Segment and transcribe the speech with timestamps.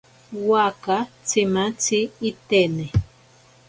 [0.49, 0.97] Waaka
[1.27, 1.99] tsimatzi
[2.29, 2.85] itene.